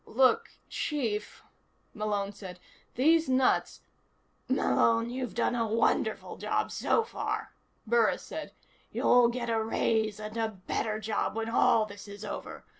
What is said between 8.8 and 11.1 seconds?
"You'll get a raise and a better